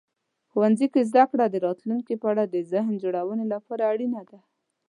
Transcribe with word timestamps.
ښوونځي 0.51 0.87
کې 0.93 1.01
زده 1.09 1.23
کړه 1.31 1.45
د 1.49 1.55
راتلونکي 1.65 2.13
په 2.21 2.27
اړه 2.31 2.43
د 2.47 2.55
ذهن 2.71 2.93
جوړونې 3.03 3.45
لپاره 3.53 3.83
اړینه 3.93 4.21
ده. 4.29 4.39